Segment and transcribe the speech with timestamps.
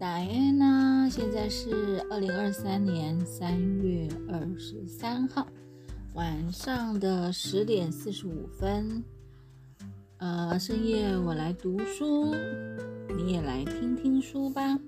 [0.00, 5.46] Diana，现在是二零二三年三月二十三号
[6.14, 9.04] 晚上的十点四十五分。
[10.16, 12.34] 呃，深夜我来读书，
[13.14, 14.78] 你也来听听书吧。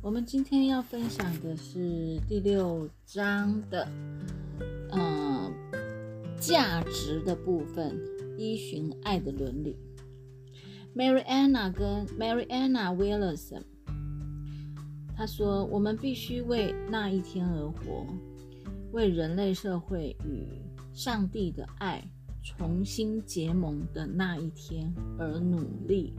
[0.00, 3.88] 我们今天要分享的是第六章的，
[4.92, 5.52] 呃，
[6.38, 7.98] 价值的部分，
[8.36, 9.76] 依循爱的伦理。
[10.94, 13.64] Mariana 跟 Mariana Wilson，
[15.18, 18.06] 他说：“我们必须为那一天而活，
[18.92, 20.46] 为人类社会与
[20.94, 22.08] 上帝的爱
[22.40, 26.14] 重新结盟的那一天而努力。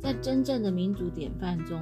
[0.00, 1.80] 在真正的民主典范中，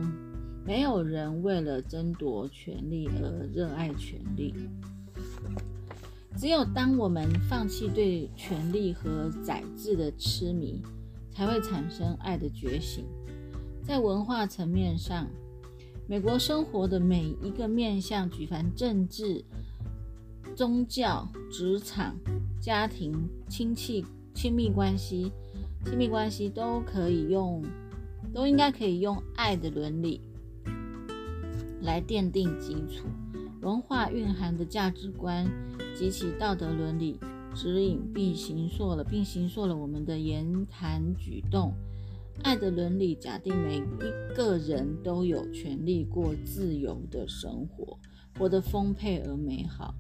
[0.63, 4.55] 没有人为了争夺权力而热爱权力。
[6.37, 10.83] 只有当我们放弃对权力和宰制的痴迷。”
[11.37, 13.05] 才会产生爱的觉醒。
[13.83, 15.27] 在文化层面上，
[16.07, 19.43] 美国生活的每一个面向，举凡政治、
[20.55, 22.15] 宗教、职场、
[22.61, 25.33] 家庭、亲戚、亲密关系、
[25.85, 27.65] 亲密关系，都可以用，
[28.35, 30.21] 都应该可以用爱的伦理
[31.81, 33.07] 来奠定基础。
[33.63, 35.47] 文化蕴含的价值观
[35.97, 37.19] 及其道德伦理。
[37.57, 41.73] 指引并形塑了，并形塑了我们的言谈举动。
[42.43, 47.99] 爱的伦理假定每一个人都有权利过自由的生活，
[48.39, 49.95] 活得丰沛而美好。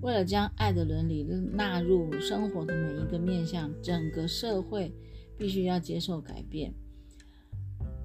[0.00, 4.94] 为了将爱的伦理纳入生活的每一个面向，整个社会
[5.36, 6.72] 必须要接受改变。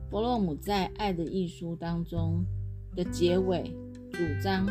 [0.09, 2.43] 伯洛姆在《爱的艺术》当中
[2.95, 3.73] 的结尾
[4.11, 4.67] 主张，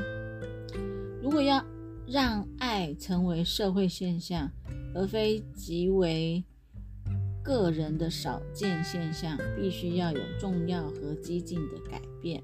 [1.23, 1.65] 如果要。
[2.07, 4.53] 让爱成为社会现象，
[4.95, 6.45] 而非极为
[7.45, 12.43] 个人的少见现象，必须要有重要和激进的改变。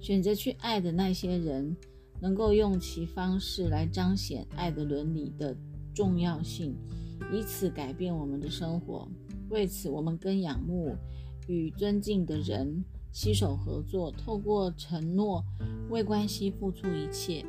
[0.00, 1.76] 选择去爱的那些人，
[2.20, 5.56] 能够用其方式来彰显爱的伦理的
[5.94, 6.74] 重要性，
[7.32, 9.08] 以此改变我们的生活。
[9.48, 10.96] 为此，我们跟仰慕
[11.46, 15.44] 与尊敬的人携手合作，透过承诺
[15.88, 17.44] 为关系付出一切。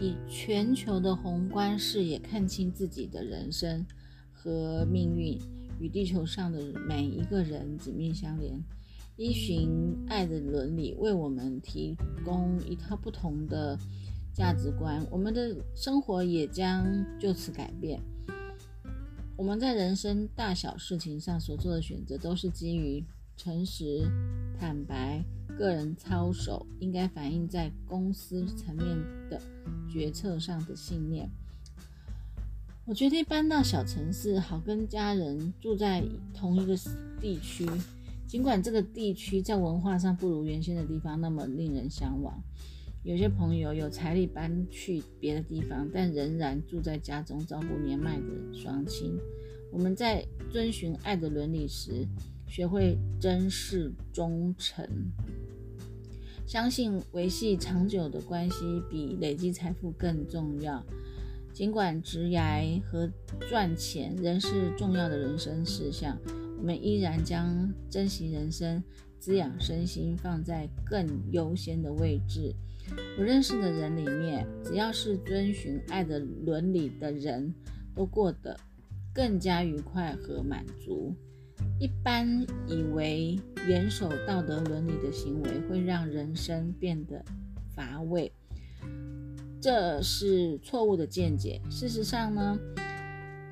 [0.00, 3.84] 以全球的宏观视野看清自己的人生
[4.32, 5.36] 和命运，
[5.80, 8.58] 与地球上的每一个人紧密相连，
[9.16, 13.78] 依循爱的伦理，为我们提供一套不同的
[14.32, 16.84] 价值观，我们的生活也将
[17.18, 18.00] 就此改变。
[19.36, 23.04] 我们在人生大小事情上所做的选择，都是基于
[23.36, 24.08] 诚实、
[24.58, 25.24] 坦白。
[25.56, 28.96] 个人操守应该反映在公司层面
[29.28, 29.40] 的
[29.90, 31.28] 决策上的信念。
[32.88, 36.74] 我决定搬到小城市，好跟家人住在同一个
[37.20, 37.68] 地区。
[38.26, 42.42] 尽管这个地区在文化上不如原先的地方那么令人向往，
[43.02, 49.18] 有些朋友有财力搬去别的地方，但仍然住在家中照顾年迈的双亲。
[49.70, 52.06] 我们在遵循爱的伦理时，
[52.46, 54.88] 学会珍视忠诚。
[56.46, 60.82] 相信维系长久的关系比累积财富更重要。
[61.58, 62.40] 尽管职业
[62.86, 63.10] 和
[63.48, 66.16] 赚钱仍是重要的人生事项，
[66.56, 68.80] 我们依然将珍惜人生、
[69.18, 72.54] 滋养身心放在更优先的位置。
[73.18, 77.52] 我认识的人里面，只要是遵循爱的伦理的人，
[77.92, 78.56] 都过得
[79.12, 81.12] 更加愉快和满足。
[81.80, 83.36] 一般以为
[83.68, 87.20] 严守道德伦理的行为会让人生变得
[87.74, 88.30] 乏味，
[89.60, 91.60] 这是错误的见解。
[91.70, 92.58] 事实上呢，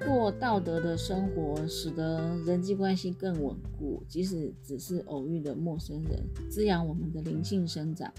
[0.07, 8.13] 过道德的生活使得人际关系更稳固，即使只是偶遇的陌生人，滋养我们的灵性生长。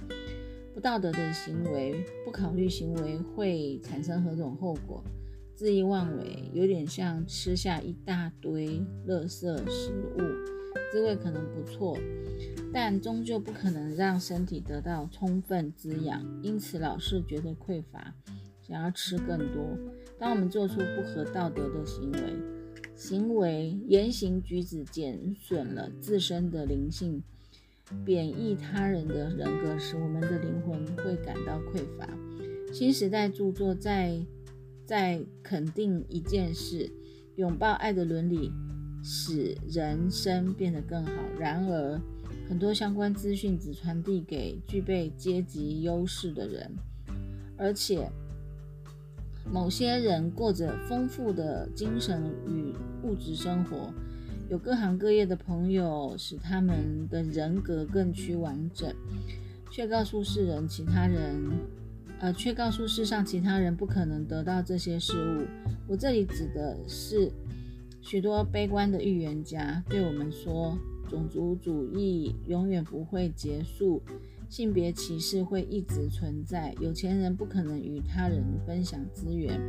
[0.73, 5.03] 不道德的行为，不考虑行为会产生何种后果。
[5.57, 10.21] 恣意妄为，有点像吃下一大堆垃圾食物，
[10.91, 11.97] 滋味可能不错，
[12.73, 18.13] 但终究不可能让身体得到充分滋养，因此老是觉得匮乏，
[18.61, 19.77] 想要吃更多。
[20.19, 22.19] 当我们做出不合道德的行为，
[22.95, 27.21] 行为言行举止减损了自身的灵性，
[28.05, 32.07] 贬义他人的人格时，我们的灵魂会感到匮乏。
[32.73, 34.25] 新时代著作在。
[34.87, 36.89] 在肯定一件事，
[37.35, 38.53] 拥抱爱的伦理，
[39.09, 41.11] 使人生变得更好。
[41.39, 41.97] 然而，
[42.49, 46.69] 很多相关资讯只传递给具备阶级优势的人，
[47.57, 48.09] 而且
[49.49, 53.93] 某些人过着丰富的精神与物质生活，
[54.49, 58.93] 有各行各业的朋友，使他们的人格更趋完整，
[59.71, 61.49] 却告诉世人其他人，
[62.19, 65.45] 呃，却告诉世上其他人不可能得到这些事物。
[65.87, 67.31] 我这里指的是
[68.07, 70.77] 许多悲观的预言家对我们说，
[71.09, 74.01] 种族主义永远不会结束。
[74.47, 79.59] 性别歧视会一直存在，有钱人不可能与他人分享资源。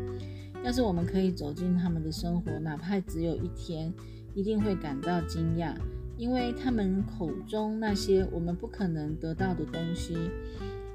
[0.64, 3.92] 要是我们可以走进他们的生活，哪怕只有一天，
[4.36, 5.74] 一定会感到惊讶，
[6.16, 10.16] 因为他们口中那些我们不可能得到的东西，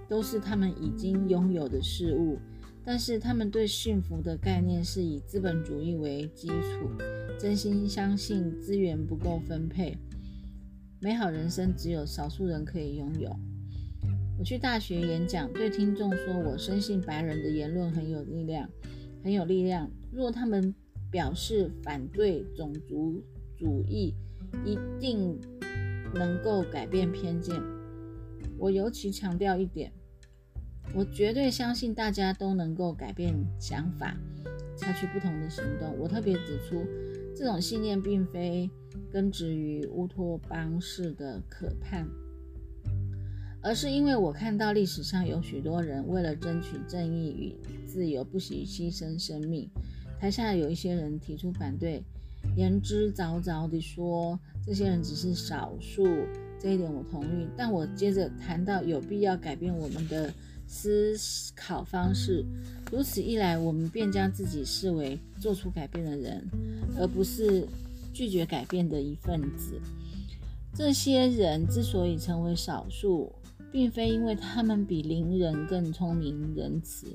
[0.08, 2.40] 都是他们已经拥有的事物。
[2.86, 6.90] 但是他们对幸福的概念是以资本主义为基础，
[7.40, 9.98] 真心相信资源不够分配，
[11.00, 13.34] 美好人生只有少数人可以拥有。
[14.38, 18.70] 我去大学演讲，对听众说：“我深信白人的言论很有力量，
[19.24, 19.90] 很有力量。
[20.12, 20.74] 若他们
[21.10, 23.24] 表示反对种族
[23.58, 24.14] 主义，
[24.66, 25.40] 一定
[26.14, 27.62] 能够改变偏见。”
[28.60, 29.92] 我尤其强调一点：
[30.94, 34.16] 我绝对相信大家都能够改变想法，
[34.76, 35.98] 采取不同的行动。
[35.98, 36.86] 我特别指出，
[37.36, 38.70] 这种信念并非
[39.12, 42.08] 根植于乌托邦式的可盼。
[43.66, 47.56] 而是因为我看到历史上有许多人为了争取正义与
[47.88, 49.70] 自由，不惜牺牲生命。
[50.20, 52.04] 台下有一些人提出反对，
[52.58, 56.06] 言之凿凿地说这些人只是少数，
[56.60, 57.48] 这一点我同意。
[57.56, 60.34] 但我接着谈到有必要改变我们的
[60.76, 61.16] 思
[61.56, 62.44] 考方式，
[62.92, 66.44] 如此一来，我们便将自己视为做出改变的人，
[66.98, 67.68] 而不是
[68.12, 69.80] 拒绝改变的一份子。
[70.76, 73.32] 这些人之所以成为少数，
[73.72, 77.06] 并非因为他们比邻人更聪明仁慈，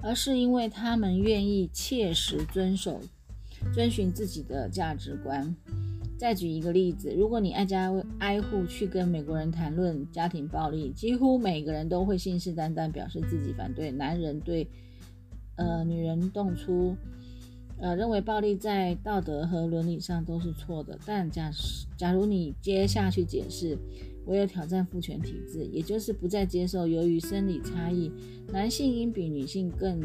[0.00, 3.00] 而是因为他们愿意切实遵守、
[3.74, 5.54] 遵循自己的价值观。
[6.20, 14.68] 再举一个例子，如果你挨家挨户去跟美国人谈论家庭暴力，几乎每个人都会信誓旦旦表示自己反对男人对
[15.56, 16.94] 呃女人动粗，
[17.78, 20.98] 呃认为暴力在道德和伦理上都是错的。
[21.06, 21.50] 但假
[21.96, 23.78] 假如你接下去解释。
[24.26, 28.12] 唯有挑战父权体制，也就是不再接受由于生理差异，
[28.52, 29.98] 男性应比女性更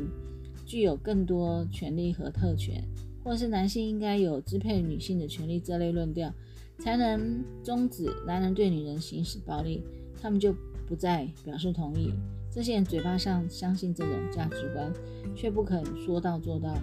[0.65, 2.81] 具有更多权利和特权，
[3.25, 6.31] 或是男性应该有支配女性的权利这类论调，
[6.77, 9.83] 才能终止男人对女人行使暴力。
[10.21, 10.55] 他们就
[10.87, 12.13] 不再表示同意。
[12.51, 14.93] 这些人嘴巴上相信这种价值观，
[15.35, 16.77] 却不肯说到做到，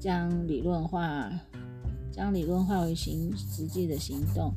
[0.00, 1.30] 将理论化，
[2.10, 4.50] 将理论化为行实际的行动。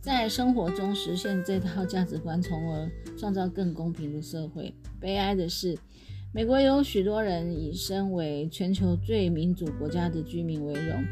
[0.00, 2.88] 在生活中实现这套价值观，从而
[3.18, 4.72] 创造更公平的社会。
[5.00, 5.76] 悲哀的是，
[6.36, 11.02] 美国有许多人以身为全球最民主国家的居民为荣，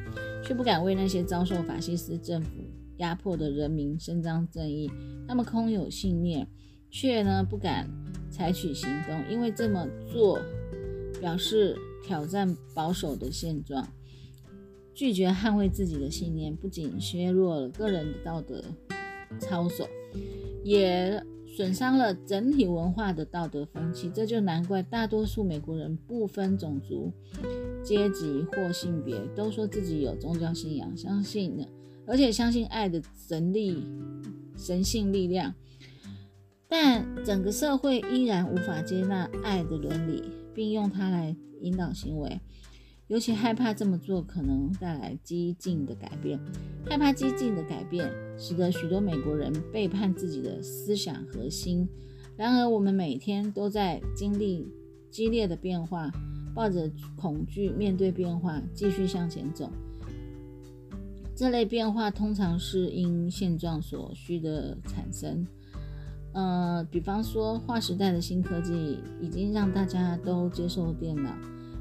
[0.44, 2.50] 却不敢为那些遭受法西斯政府
[2.98, 4.90] 压迫的人民伸张正义。
[5.26, 6.46] 他们空有信念，
[6.90, 7.88] 却呢不敢
[8.28, 10.38] 采取行动，因为这么做
[11.18, 11.74] 表示
[12.04, 13.88] 挑战保守的现状。
[14.92, 18.62] 拒绝捍卫自己的信念，不仅削弱了个人的道德
[19.38, 19.88] 操守，
[20.62, 21.18] 也
[21.56, 24.10] 损伤了整体文化的道德风气。
[24.12, 27.12] 这就难怪大多数美国人不分种族、
[27.82, 31.64] 阶级或性别，都说自己有宗教信仰，相信呢，
[32.06, 33.86] 而且相信爱的神力、
[34.56, 35.54] 神性力量。
[36.66, 42.40] 但整个社会依然无法接纳爱的伦理，并用它来引导行为。
[43.08, 46.40] 尤其害怕这么做可能带来激进的改变，
[46.88, 51.86] 害怕激进的改变，使得许多美国人背叛自己的思想核心。
[52.36, 54.66] 然而，我们每天都在经历
[55.10, 56.10] 激烈的变化，
[56.54, 59.70] 抱着恐惧面对变化，继续向前走。
[61.36, 65.46] 这类变化通常是因现状所需的产生。
[66.32, 71.30] 呃，比方说，划时代的新科技已经让大家都接受电脑。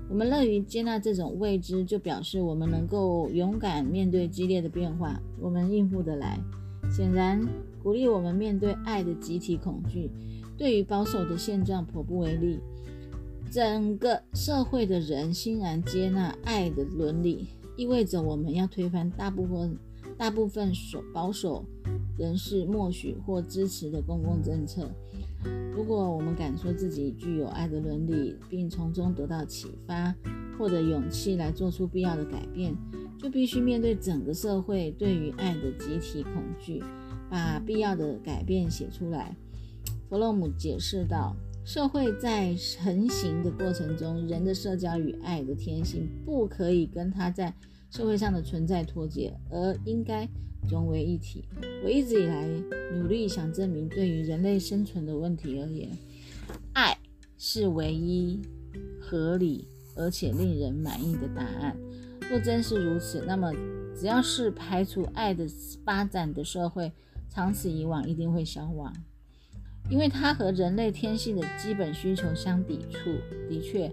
[0.10, 6.40] 我们乐于接纳这种未知，就表示我们能够勇敢面对激烈的变化，我们应付得来。
[6.92, 7.48] 显然，
[7.82, 10.12] 鼓励我们面对爱的集体恐惧，
[10.58, 12.60] 对于保守的现状颇不为利。
[13.50, 19.78] 整个社会的人欣然接纳爱的伦理，意味着我们要推翻大部分
[20.18, 21.64] 大部分所保守
[22.18, 24.90] 人士默许或支持的公共政策。
[25.76, 30.14] 如果我们敢说自己具有爱的伦理，并从中得到启发，
[30.58, 32.76] 获得勇气来做出必要的改变，
[33.18, 36.84] 就必须面对整个社会对于爱的集体恐惧，
[37.30, 39.36] 把必要的改变写出来。
[40.10, 41.36] 弗洛姆解释道
[41.66, 47.52] ：“社会在成型的过程中，人的社交与爱的天性不可以跟他在
[47.90, 50.30] 社会上的存在脱节，而应该
[50.70, 51.44] 融为一体。
[51.84, 52.48] 我一直以来
[52.94, 55.90] 努力想证明，对于人类生存的问题而言，
[56.74, 56.98] 爱
[57.38, 58.40] 是唯一
[59.00, 61.78] 合理而且令人满意的答案。
[62.30, 63.52] 若真是如此，那么
[63.96, 65.46] 只要是排除爱的
[65.84, 66.92] 发展的社会，
[67.30, 68.94] 长此以往一定会消亡，
[69.90, 73.12] 因为它和人类天性的基本需求相抵触。
[73.50, 73.92] 的确，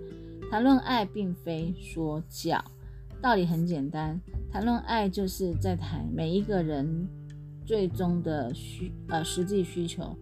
[0.51, 2.65] 谈论爱并非说教，
[3.23, 4.19] 道理很简单，
[4.51, 7.07] 谈论爱就是在谈每一个人
[7.67, 10.17] 最终的需呃实际需求。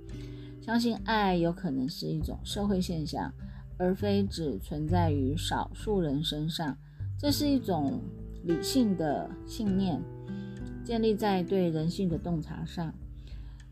[0.60, 3.32] 相信爱有可能是一种社会现象，
[3.78, 6.76] 而非只存在于少数人身上。
[7.16, 8.00] 这是一种
[8.44, 10.02] 理性的信念，
[10.84, 12.92] 建立在对人性的洞察上。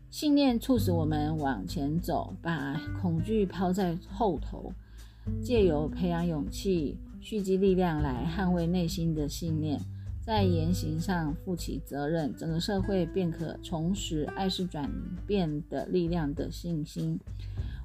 [0.09, 4.71] 信念促使我们往前走，把恐惧抛在后头，
[5.41, 6.97] 借由培养勇气、
[7.29, 9.77] 蓄积力量来捍卫内心的信念，
[10.21, 14.89] 在言行上负起责任，整个社会便可重拾爱是转
[15.25, 17.19] 变的力量的信心。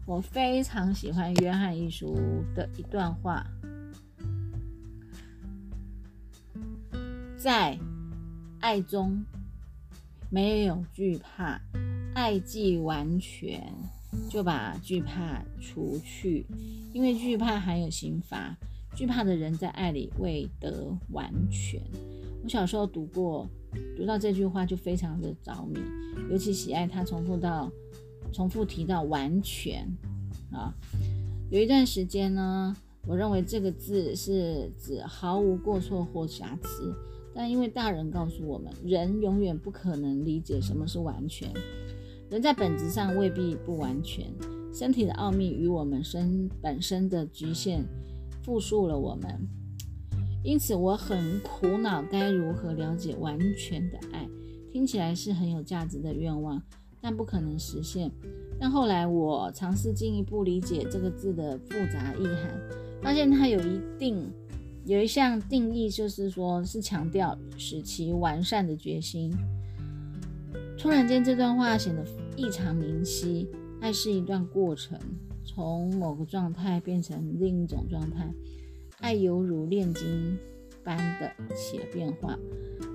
[0.07, 2.15] 我非常喜欢约翰一书
[2.55, 3.45] 的一段话，
[7.37, 7.77] 在
[8.61, 9.25] 爱中
[10.31, 11.61] 没有惧怕。
[12.15, 13.61] 爱既完全，
[14.31, 16.47] 就把惧怕除去，
[16.93, 18.57] 因为惧怕含有刑罚。
[18.95, 21.81] 惧怕的人在爱里未得完全。
[22.43, 23.49] 我小时候读过，
[23.97, 25.81] 读到这句话就非常的着迷，
[26.31, 27.71] 尤其喜爱他重复到、
[28.33, 29.89] 重复提到“完全”
[30.53, 30.75] 啊。
[31.51, 36.95] 有一段时间呢，我认为这个字是指毫无过错或瑕疵，
[37.35, 41.49] 但因为大人告诉我们，人永远不可能理解什么是完全。
[42.29, 44.27] 人在本质上未必不完全，
[44.73, 47.85] 身体的奥秘与我们身本身的局限
[48.43, 49.49] 复述了我们。
[50.43, 54.29] 因此，我很苦恼该如何了解完全的爱。
[54.71, 56.61] 听起来是很有价值的愿望，
[57.01, 58.11] 但不可能实现。
[58.59, 62.61] 但后来我尝试进一步理解这个字的复杂意涵，
[63.03, 64.29] 发现它有一定
[64.85, 69.33] 有一项定义，就是说是强调使其完善的决心。
[70.77, 72.05] 突然间，这段话显得
[72.37, 73.47] 异常明晰。
[73.81, 74.99] 爱是一段过程，
[75.55, 78.33] 从某个状态变成另一种状态。
[79.01, 80.39] 爱犹如炼金
[80.85, 82.39] 般的且变化，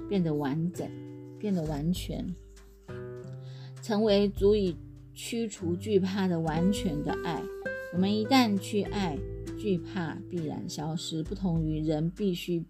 [0.09, 0.89] 变得完整，
[1.37, 2.25] 变得完全，
[3.81, 4.75] 成为足以
[5.13, 7.43] 驱除惧怕的完全的爱。
[7.93, 9.17] 我们一旦去爱，
[9.57, 11.21] 惧怕必然消失。
[11.23, 12.63] 不同于人必须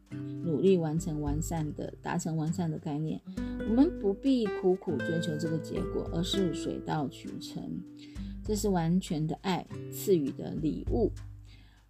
[0.43, 3.21] 努力完成完善的、达成完善的概念。
[3.69, 7.63] 我们不必苦苦追求这个结果，而是水到渠成。
[8.47, 11.11] 这是完全的爱赐予的礼物。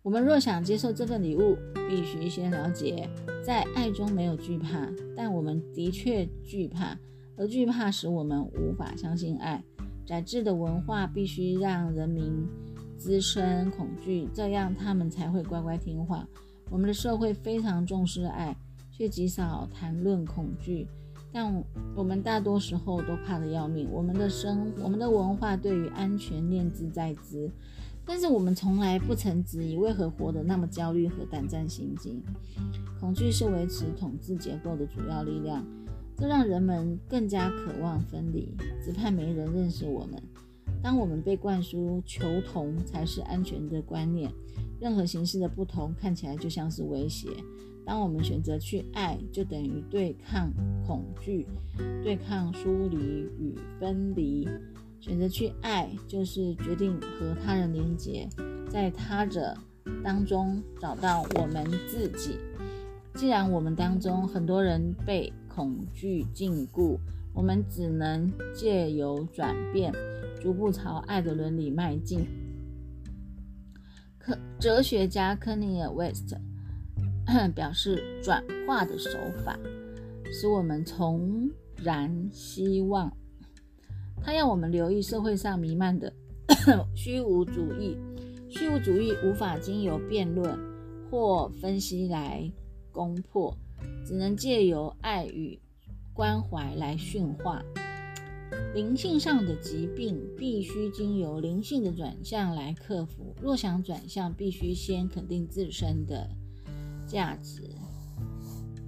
[0.01, 1.55] 我们若想接受这份礼物，
[1.87, 3.07] 必须先了解，
[3.45, 6.97] 在爱中没有惧怕，但我们的确惧怕，
[7.35, 9.63] 而惧怕使我们无法相信爱。
[10.03, 12.47] 窄智的文化必须让人民
[12.97, 16.27] 滋生恐惧，这样他们才会乖乖听话。
[16.71, 18.55] 我们的社会非常重视爱，
[18.89, 20.87] 却极少谈论恐惧。
[21.39, 21.63] 但
[21.95, 23.87] 我们大多时候都怕得要命。
[23.91, 27.47] 我们的生，我们的文化对于安全念之在兹，
[28.03, 32.23] 但是我们从来不曾质疑为何活得那么焦虑和胆战心惊。
[32.99, 35.63] 恐惧是维持统治结构的主要力量，
[36.17, 40.19] 这让人们更加渴望分离，只怕没人认识我们。
[40.81, 44.33] 当我们被灌输求同才是安全的观念，
[44.79, 47.29] 任何形式的不同看起来就像是威胁。
[47.87, 50.51] 当我们选择去爱，就等于对抗
[50.85, 51.47] 恐惧，
[52.03, 54.45] 对抗疏离与分离。
[54.99, 58.27] 选择去爱，就是决定和他人连结，
[58.69, 59.55] 在他者
[60.03, 62.37] 当中找到我们自己。
[63.15, 66.97] 既然我们当中很多人被恐惧禁锢，
[67.33, 69.93] 我们只能借由转变，
[70.41, 72.27] 逐步朝爱的伦理迈进。
[74.17, 76.37] 科哲学家科尼尔·韦斯特。
[77.53, 79.09] 表示转化的手
[79.43, 79.59] 法，
[80.31, 83.11] 使我们重燃希望。
[84.21, 86.11] 它要我们留意社会上弥漫的
[86.95, 87.97] 虚无主义。
[88.49, 90.57] 虚无主义无法经由辩论
[91.11, 92.49] 或分析来
[92.91, 93.53] 攻破，
[94.05, 95.59] 只能借由爱与
[96.13, 97.61] 关怀来驯化。
[98.73, 103.35] 灵性上的疾病必须经由灵性的转向来克服。
[103.41, 106.29] 若想转向，必须先肯定自身的。
[107.07, 107.63] 价值，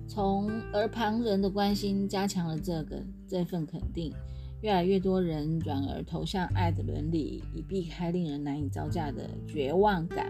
[0.07, 4.13] 从而旁人的关心加强了这个这份肯定，
[4.61, 10.29] 越来越多人转而投向爱的伦理，以避开令人难以招架的绝望感。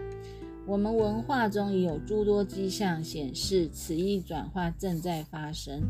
[0.66, 5.82] 我们文化中已有诸多迹象显示，此一转化正在发生。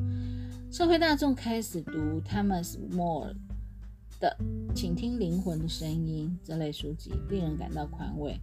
[0.71, 3.35] 社会大众开始读 Thomas More
[4.21, 4.35] 的
[4.75, 8.40] 《请听灵魂的声音》这类书籍，令人感到宽慰。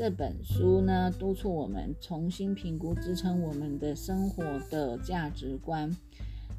[0.00, 5.94] 这本书呢，督促我们重新评估支撑我们的生活的价值观，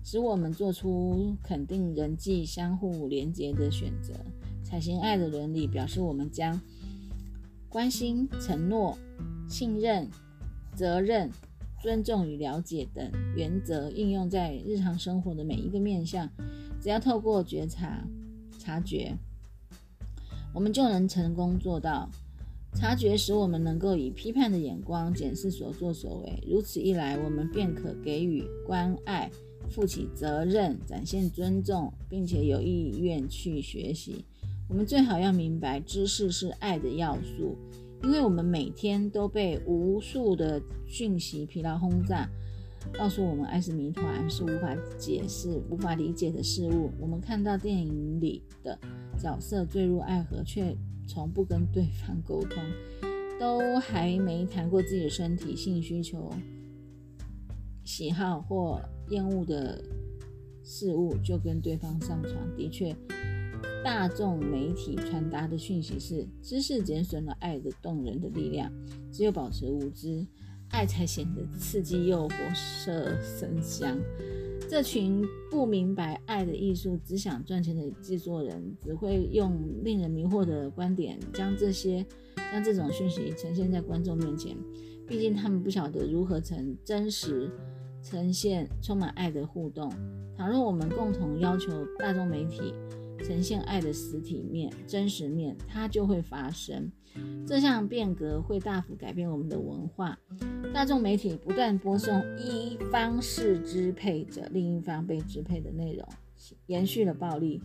[0.03, 4.13] 使我们做出肯定人际相互连结的选择。
[4.63, 6.62] 采行爱的伦理表示，我们将
[7.67, 8.95] 关心、承诺、
[9.50, 10.07] 信任、
[10.75, 11.27] 责任、
[11.81, 16.29] 尊重与了解等原则应用在日常生活的每一个面向。
[16.79, 18.05] 只要透过觉察、
[18.60, 19.15] 察觉，
[20.53, 22.07] 我们就能成功做到。
[22.73, 29.29] 察觉使我们能够以批判的眼光检视所作所为，如此一来，我们便可给予关爱、
[29.69, 34.25] 负起责任、展现尊重，并且有意愿去学习。
[34.67, 37.57] 我们最好要明白，知识是爱的要素，
[38.03, 42.27] 因为我们每天都被无数的讯息疲劳轰炸，
[42.93, 46.89] 告诉我们爱是谜团，是无法解释、无法理解的事物。
[46.99, 48.79] 我们看到电影里的
[49.19, 50.75] 角色坠入爱河，却
[51.12, 52.63] 从不跟对方沟通，
[53.38, 56.32] 都还没谈过自己的身体、性需求、
[57.84, 59.84] 喜好或厌恶的
[60.63, 62.34] 事物，就跟对方上床。
[62.56, 62.96] 的确，
[63.84, 68.72] 大众媒体传达的讯息是：知识减损了爱的动人的力量，
[69.12, 70.25] 只有保持无知，
[70.70, 73.98] 爱才显得刺激、诱惑、色生香。
[74.71, 82.05] 这群不明白爱的艺术、只想赚钱的制作人，只会用令人迷惑的观点，将这些
[82.53, 84.55] 将这种讯息呈现在观众面前。
[85.05, 87.51] 毕竟他们不晓得如何呈真实
[88.01, 89.91] 呈现充满爱的互动。
[90.37, 92.73] 倘若我们共同要求大众媒体
[93.21, 96.91] 呈现爱的实体面、真实面，它就会发生。
[97.45, 100.17] 这项变革会大幅改变我们的文化。
[100.73, 106.07] 大众媒体不断播送一方是支配者，另一方被支配的内容，
[106.67, 107.62] 延续了暴力。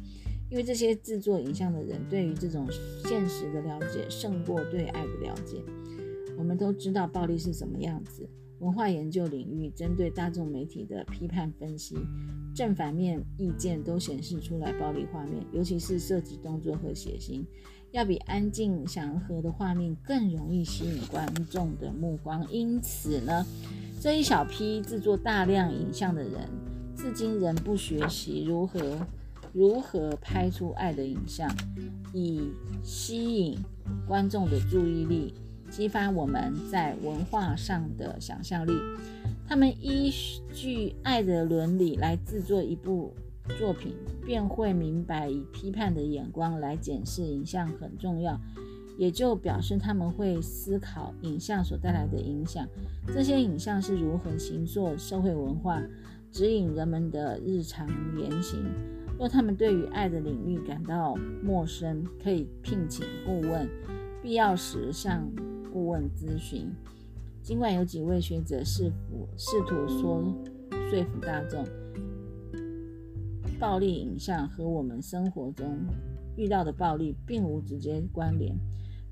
[0.48, 2.68] 因为这些制作影像的人对于这种
[3.04, 5.62] 现实的了解胜过对爱的了解。
[6.38, 8.28] 我们都知道暴力是什么样子。
[8.60, 11.96] 文化研究领域针对大众媒体的批判分析，
[12.54, 17.44] 正反面意见都显示出来暴力画面，尤其是涉及动作和血腥。
[17.92, 23.46] 要比安静祥和的画面更容易吸引观众的目光，因此呢，
[24.00, 26.48] 这一小批制作大量影像的人，
[26.94, 29.06] 至今仍不学习如何
[29.52, 31.48] 如何拍出爱的影像，
[32.12, 32.50] 以
[32.82, 33.58] 吸引
[34.06, 35.32] 观众的注意力，
[35.70, 38.72] 激发我们在文化上的想象力。
[39.48, 40.12] 他们依
[40.52, 43.14] 据爱的伦理来制作一部。
[43.60, 48.36] 作品便会明白，以批判的眼光来检视影像很重要，
[48.98, 52.66] 也就表示他们会思考影像所带来的影响。
[53.14, 55.80] 这些影像是如何形塑社会文化，
[56.32, 58.64] 指引人们的日常言行。
[59.16, 63.68] 若他们对于爱的领域感到陌生，可以聘请顾问，
[64.20, 65.24] 必要时向
[65.76, 66.72] 顾问咨询。
[67.42, 70.24] 尽管有几位学者试图试图说
[70.88, 71.62] 说服大众。
[73.60, 75.76] 暴力影像和我们生活中
[76.34, 78.56] 遇到的暴力并无直接关联，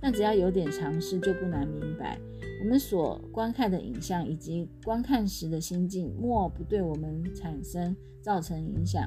[0.00, 2.18] 但只要有点尝试，就不难明白，
[2.62, 9.06] 我们所观看的影像以及观看时的心境，莫不对我们产生造成影响。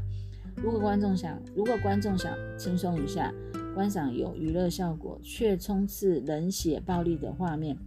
[0.58, 3.34] 如果观众想，如果观众想轻松一下，
[3.78, 7.78] 观赏有娱乐效果却充斥冷血暴力的画面，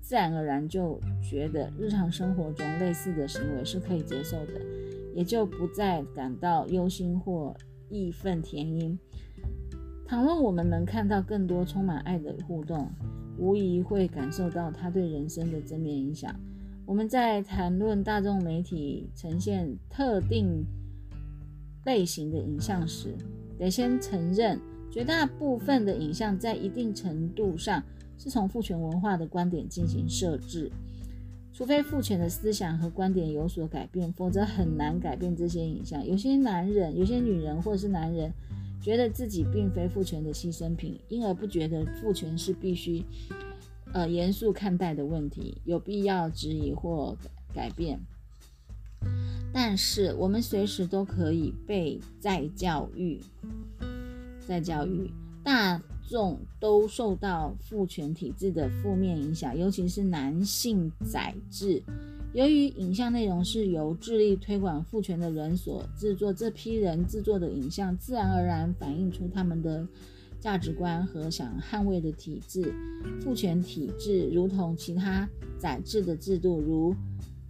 [0.00, 4.52] 自然而然就觉得日常生活中类似的行为是可以接受的。
[5.12, 7.52] 也就不再感到忧心或
[7.88, 8.96] 义愤填膺。
[10.06, 12.88] 倘若我们能看到更多充满爱的互动，
[13.36, 16.32] 无疑会感受到它对人生的正面影响。
[16.86, 20.64] 我们在谈论大众媒体呈现特定
[21.84, 23.16] 类型的影像时，
[23.58, 27.82] 得先承认，绝大部分的影像在一定程度上
[28.18, 30.70] 是从父权文化的观点进行设置。
[31.52, 36.06] 除非父权的思想和观点有所改变，否则很难改变这些影像。
[36.06, 38.32] 有些男人、有些女人或者是男人，
[38.80, 43.04] 觉得自己并非父权的牺牲品，因而不觉得父权是必须
[43.92, 47.14] 呃严肃看待的问题，有必要质疑或
[47.54, 48.00] 改变。
[49.52, 53.20] 但是我们随时都可以被再教育，
[54.50, 55.08] 在教育
[55.44, 55.80] 大。
[56.08, 61.80] 众都受到父权体制的负面影响，尤其是男性宰制。
[62.32, 69.86] 由于影像内容是由致力推广父权的人所制作，这批人制作的影像自然而然反映出他们的
[70.40, 72.74] 价值观和想捍卫的体制。
[73.20, 75.28] 父权体制如同其他
[75.60, 76.92] 宰制的制度，如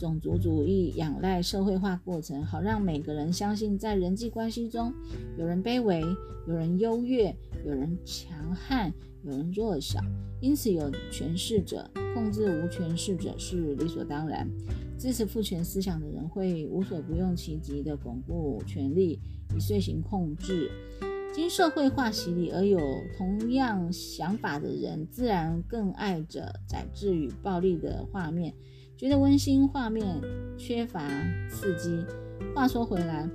[0.00, 4.94] 种族主义，仰赖社会化过程，好让每个人相信，在人际关系中，
[5.36, 6.00] 有人卑微，
[6.48, 7.36] 有人优越，
[7.66, 8.90] 有人强悍，
[9.22, 10.00] 有人弱小。
[10.40, 14.48] 因此，有权势者控制无权势者是理所当然。
[14.98, 19.20] 支持父权思想的人会无所不用其极地巩固权力，
[19.54, 20.70] 以遂行控制。
[21.32, 22.80] 经社会化洗礼而有
[23.16, 28.52] 同样想法的人，自然更爱着宰制与暴力的画面，
[29.00, 30.20] 觉得温馨画面
[30.58, 31.00] 缺乏
[31.48, 32.04] 刺激。
[32.54, 33.26] 话说回来，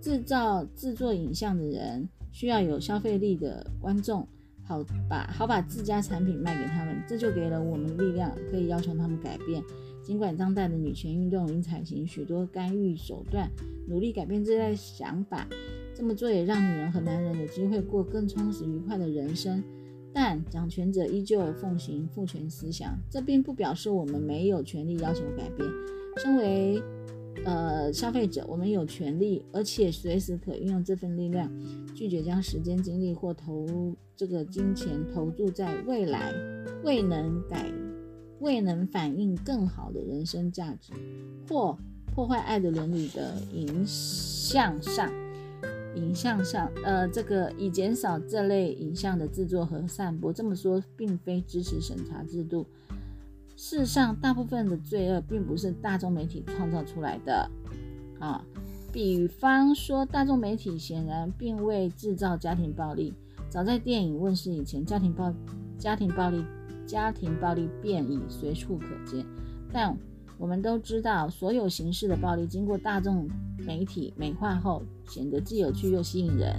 [0.00, 4.24] 制造制作影像的人需要有消费力的观众，
[4.62, 9.60] 好把好把自家产品卖给他们，这就给了我们力量，可以要求他们改变。
[10.04, 13.50] 尽管当代的女权运动已采取许多干预手段，
[13.88, 15.48] 努力改变这类想法，
[15.96, 19.64] 这么做也让女人和男人有机会过更充实愉快的人生。
[20.12, 25.68] 但掌权者依旧奉行父权思想，这并不表示我们没有权利要求改变。
[26.16, 26.82] 身为
[27.44, 31.50] 呃消费者，我们有权利，而且随时可运用这份力量，
[31.94, 33.66] 拒绝将时间、精力或投
[34.16, 36.32] 这个金钱投注在未来
[36.84, 37.70] 未能改。
[38.40, 40.92] 未能反映更好的人生价值，
[41.48, 41.76] 或
[42.14, 45.10] 破坏爱的伦理的影响上，
[45.98, 50.32] 影像上，呃，这个以减少这类影像的制作和散播。
[50.32, 52.66] 这么说，并非支持审查制度。
[53.56, 57.50] 事实上，大部分的罪恶并不是大众媒体创造出来的。
[58.20, 58.44] 啊，
[58.92, 63.12] 比方说，大众媒体显然并未制造家庭暴力。
[63.50, 65.34] 早在电影问世以前，家庭暴
[65.76, 66.44] 家庭暴力。
[66.86, 69.22] 家庭暴力便已随处可见，
[69.70, 69.94] 但
[70.38, 76.56] 我们都知道，所有形式的暴力经过大众媒体美化后，显得既有趣又吸引人。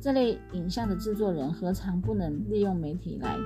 [0.00, 3.36] 这类影像的制作人何尝不能利用媒体来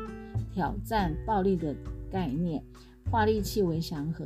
[0.55, 1.75] 挑战暴力的
[2.11, 2.63] 概念，
[3.11, 4.25] 化戾气为祥和？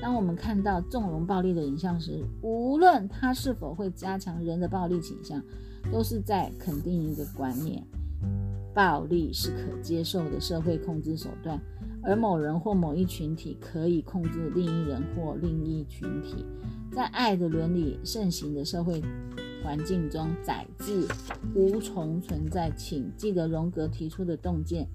[0.00, 5.42] 当我们看到纵容暴力的影像时，无论它是否会加强人的暴力倾向，
[5.90, 7.82] 都是在肯定一个观念。
[8.74, 11.60] 暴力是可接受的社会控制手段，
[12.04, 16.44] 而某人或某一群体可以控制另一人或另一群体。
[16.90, 19.00] 在爱的伦理盛行的社会
[19.62, 21.06] 环境中，宰制
[21.54, 22.70] 无从存在。
[22.76, 24.86] 请记得荣格提出的洞见：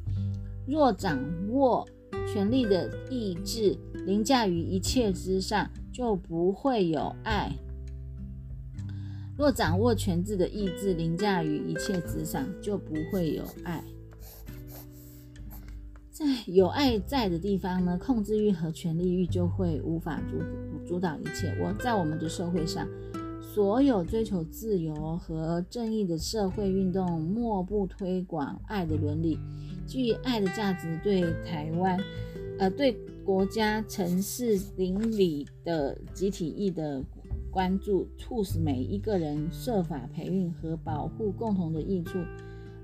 [0.67, 1.87] 若掌握
[2.27, 7.51] 权力的意志凌驾于一切之上，就不会有爱。
[9.37, 13.83] 若掌握权智的意志凌驾于一切之上，就不会有爱。
[16.17, 20.39] 在有爱在的地方呢，控制欲和权力欲就会无法主
[20.83, 21.55] 主导一切。
[21.61, 22.87] 我在我们的社会上，
[23.39, 29.37] 所有追求自由和正义的社会运动，莫不推广爱的伦理。
[29.85, 31.99] 基于爱的价值，对台湾，
[32.57, 37.03] 呃，对国家、城市邻里的集体义的。
[37.49, 42.19] 关注促使每一个人设法培育和保护共同的益处。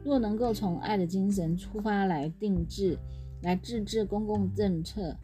[0.03, 2.97] 若能够从爱的精神出发来定制、
[3.43, 5.15] 来制制公共政策，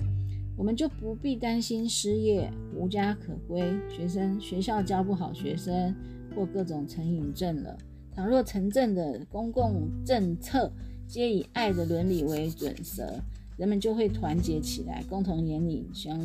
[0.56, 5.96] 我们就不必担心失业、无家可归、学生学校教不好学生
[6.36, 7.78] 或各种成瘾症了。
[8.14, 10.72] 倘若城镇的公共政策
[11.08, 13.20] 皆以爱的伦理为准则，
[13.58, 16.20] 人们就会团结起来，共同引领相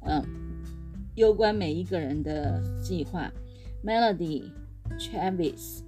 [0.00, 0.24] 嗯。
[1.16, 3.30] 攸关每一个人的计划
[3.84, 4.50] ，Melody
[4.98, 5.82] Travis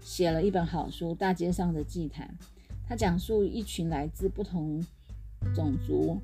[0.00, 2.34] 写了一本好书《大街上的祭坛》。
[2.90, 4.84] 他讲述一群来自不同
[5.54, 6.20] 种族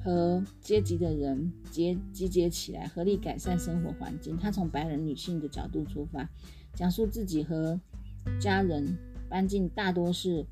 [0.00, 4.36] 和阶级的人结集结起来，合力改善生活环境。
[4.36, 6.30] 他从白人女性的角度出发，
[6.72, 7.80] 讲述自己和
[8.38, 8.96] 家人
[9.28, 10.46] 搬进大多是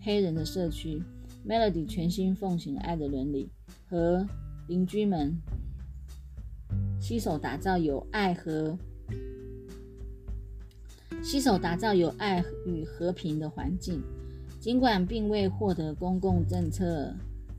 [0.00, 1.00] 黑人的社区。
[1.46, 3.48] Melody 全心奉行爱的伦理，
[3.88, 4.26] 和
[4.66, 5.40] 邻居们。
[7.00, 8.76] 携手打造有爱和
[11.22, 14.02] 携手打造有爱与和平的环境，
[14.58, 17.14] 尽管并未获得公共政策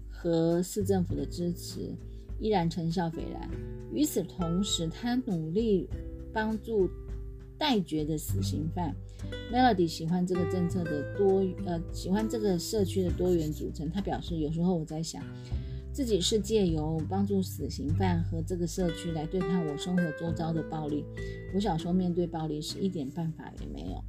[0.09, 1.95] 和市政府的支持，
[2.39, 3.49] 依然成效斐然。
[3.93, 5.87] 与此同时，他努力
[6.33, 6.89] 帮助
[7.57, 8.95] 待决的死刑犯。
[9.51, 13.89] Melody 喜欢这个政策的多，呃，喜欢这个社区的多元组成。
[13.89, 15.23] 他表示，有时候我在想。
[15.91, 21.03] 自己是借由帮助死刑犯和这个社区来对抗我生活周遭的暴力。
[21.53, 24.01] 我小时候面对暴力时一点办法也没有。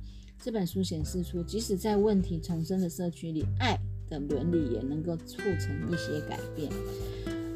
[0.43, 6.73] 这本书显示出，即使在问题丛生的社区里，爱的伦理也能够促成一些改变。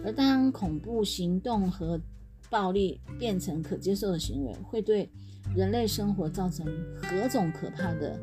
[0.05, 1.99] 而当恐怖行动和
[2.51, 5.09] 暴力变成可接受的行为，会对
[5.57, 6.67] 人类生活造成
[6.99, 8.21] 何种可怕的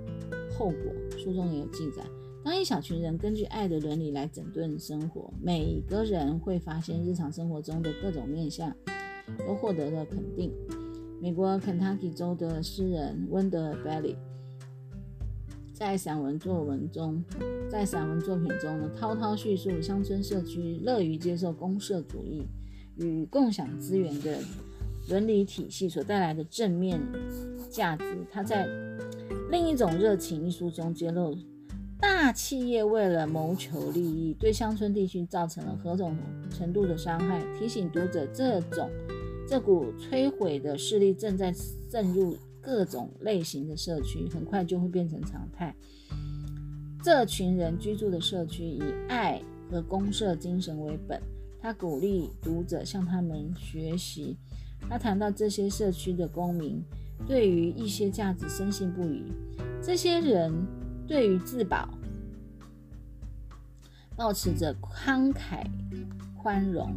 [0.56, 0.93] 后果？
[1.17, 2.04] 书中也有记载。
[2.43, 8.71] 当一小群人根据爱的伦理来整顿生活，每个人会发现日常生活中的各种面相
[9.39, 10.52] 都获得了肯定。
[11.19, 14.15] 美国肯塔基州的诗人温德贝利
[15.81, 17.25] 在散文作文中，
[17.67, 22.45] 在散文作品中呢，滔滔叙述乡村社区乐于接受公社主义
[22.97, 24.37] 与共享资源的
[25.09, 27.01] 伦理体系所带来的正面
[27.71, 28.03] 价值。
[28.31, 28.67] 他在
[29.49, 31.35] 另一种热情一书中揭露。
[31.99, 36.15] 大企业为了谋求利益，对乡村地区造成了何种
[36.51, 37.43] 程度的伤害？
[37.57, 38.87] 提醒读者，这种
[39.47, 45.76] 这股摧毁的势力正在渗入各种类型的社区，很快就会变成常态。
[47.04, 51.19] 这群人居住的社区以爱和公社精神为本，
[51.60, 54.38] 他鼓励读者向他们学习。
[54.88, 56.84] 他谈到这些社区的公民
[57.28, 59.24] 对于一些价值深信不疑，
[59.82, 60.54] 这些人。
[61.08, 61.89] 对于自保，
[64.15, 65.65] 保持着慷慨、
[66.38, 66.95] 宽容、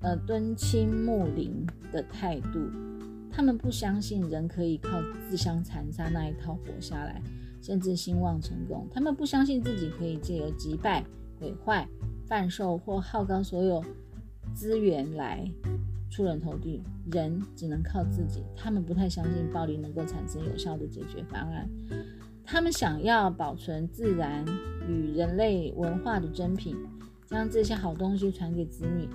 [0.00, 2.58] 呃敦亲睦邻的态度。
[3.32, 4.90] 他们不相信人可以靠
[5.28, 7.20] 自相残杀那一套活下来，
[7.62, 8.86] 甚至兴旺成功。
[8.92, 11.02] 他们不相信自己可以借由击败、
[11.40, 11.88] 毁坏、
[12.26, 13.82] 贩售或耗光所有
[14.54, 15.50] 资源来
[16.10, 16.82] 出人头地。
[17.10, 18.44] 人只能靠自己。
[18.56, 21.68] 他们不太相信暴力能够产生有效的解决方案。
[22.44, 24.44] 他们想要保存自然
[24.88, 26.76] 与人类文化的珍品，
[27.26, 29.08] 将这些好东西传给子女。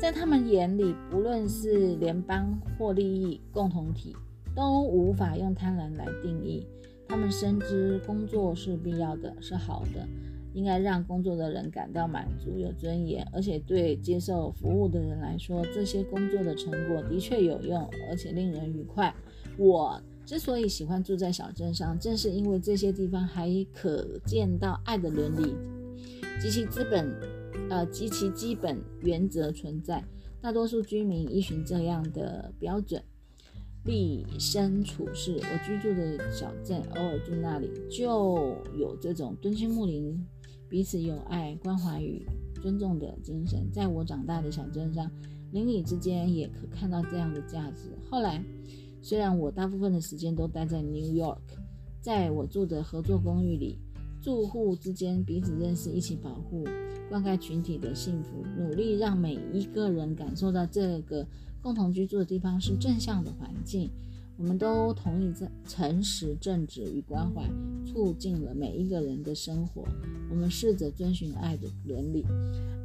[0.00, 4.14] 在他们眼里，不论是联邦或利益共同体，
[4.54, 6.66] 都无法用贪婪来定义。
[7.08, 10.06] 他们深知工作是必要的，是好的，
[10.52, 19.14] 应该让工作的人感到满足、有尊严，而且对接受服务的人来说，这些工作的成果的确有用，而且令人愉快。
[19.56, 20.00] 我。
[20.26, 25.54] 之所以喜欢住在小镇上，正是因为这些地方还可见到爱的伦理
[26.40, 27.14] 及其资本，
[27.70, 30.04] 呃及其基本原则存在。
[30.40, 33.02] 大多数居民依循这样的标准
[33.84, 35.40] 立身处世。
[35.40, 40.26] 我居住的小镇，偶尔住那里，就有这种敦亲睦邻、
[40.68, 42.26] 彼此友爱、关怀与
[42.62, 43.70] 尊重的精神。
[43.72, 45.10] 在我长大的小镇上，
[45.52, 47.90] 邻里之间也可看到这样的价值。
[48.10, 48.44] 后来。
[49.06, 51.36] 虽然我大部分的时间都待在 New York，
[52.00, 53.78] 在我住的合作公寓里，
[54.24, 56.64] 住户之间彼此认识，一起保护、
[57.10, 61.26] 灌溉群体的幸福，努力让每一个人感受到这个
[61.60, 63.90] 共同居住的地方是正向的环境。
[64.38, 67.42] 我们都同意，在诚实、正直与关怀
[67.84, 69.84] 促进了每一个人的生活。
[70.30, 72.24] 我们试着遵循爱的伦理。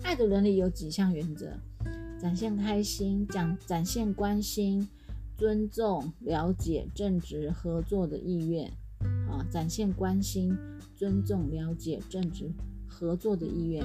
[0.03, 1.53] 爱的伦理有几项原则：
[2.19, 4.89] 展现开心，讲展现关心。
[5.37, 8.69] 尊重、了解、正直、合作的意愿，
[9.29, 10.53] 啊，展现关心、
[10.99, 12.51] 尊重、了解、正直、
[12.85, 13.81] 合作的意愿。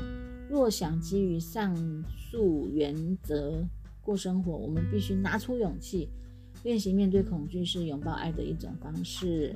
[0.50, 1.72] 若想基于上
[2.08, 3.64] 述原则
[4.02, 6.08] 过生活，我们必须拿出勇气，
[6.64, 9.54] 练习面对恐惧是拥抱爱的一种方式。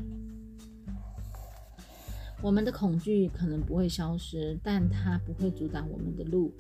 [2.41, 6.53] 我们的恐惧可能不会消失，但它不会阻挡我们的路。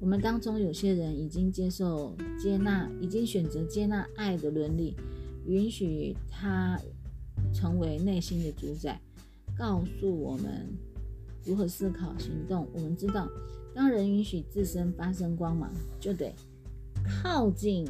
[0.00, 4.96] 我们当中有些人已经接受、接纳，已经选择接纳爱的伦理，
[5.46, 6.80] 允许它
[7.52, 8.98] 成为内心的主宰，
[9.58, 10.68] 告诉我们
[11.44, 12.68] 如何思考、行动。
[12.72, 13.28] 我们知道，
[13.74, 16.34] 当人允许自身发生光芒，就得
[17.22, 17.86] 靠近，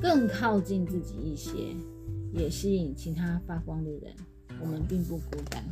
[0.00, 1.76] 更靠近自己一些，
[2.32, 4.14] 也吸引其他发光的人。
[4.60, 5.64] 我们并不孤单。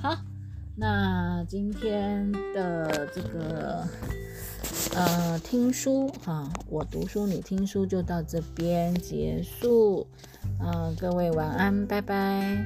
[0.00, 0.16] 好。
[0.74, 3.86] 那今天的这个
[4.94, 10.06] 呃听书哈，我读书你听书就到这边结束，
[10.60, 12.56] 嗯，各位晚安，拜拜。